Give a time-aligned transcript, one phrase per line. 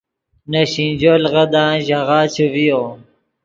[0.51, 2.81] نے سینجو لیغدان ژاغہ چے ڤیو